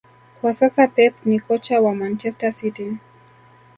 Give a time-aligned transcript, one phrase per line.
[0.41, 2.97] kwa sasa Pep ni kocha wa Manchester City